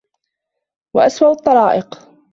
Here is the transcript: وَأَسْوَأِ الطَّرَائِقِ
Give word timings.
وَأَسْوَأِ 0.95 1.31
الطَّرَائِقِ 1.31 2.09